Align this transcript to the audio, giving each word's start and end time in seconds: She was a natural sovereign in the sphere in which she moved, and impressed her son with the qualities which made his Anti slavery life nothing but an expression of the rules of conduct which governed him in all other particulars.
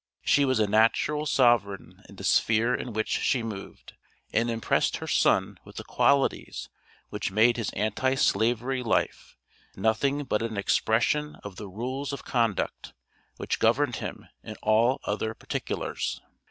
She 0.23 0.45
was 0.45 0.59
a 0.59 0.65
natural 0.65 1.27
sovereign 1.27 2.01
in 2.09 2.15
the 2.15 2.23
sphere 2.23 2.73
in 2.73 2.91
which 2.91 3.09
she 3.09 3.43
moved, 3.43 3.93
and 4.33 4.49
impressed 4.49 4.97
her 4.97 5.05
son 5.05 5.59
with 5.63 5.75
the 5.75 5.83
qualities 5.83 6.69
which 7.09 7.29
made 7.29 7.55
his 7.55 7.69
Anti 7.73 8.15
slavery 8.15 8.81
life 8.81 9.37
nothing 9.75 10.23
but 10.23 10.41
an 10.41 10.57
expression 10.57 11.35
of 11.43 11.57
the 11.57 11.67
rules 11.69 12.11
of 12.13 12.25
conduct 12.25 12.93
which 13.37 13.59
governed 13.59 13.97
him 13.97 14.27
in 14.43 14.55
all 14.63 15.01
other 15.03 15.35
particulars. 15.35 16.19